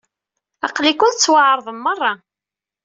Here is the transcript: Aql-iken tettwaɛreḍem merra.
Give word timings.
Aql-iken 0.67 1.11
tettwaɛreḍem 1.13 1.77
merra. 1.79 2.13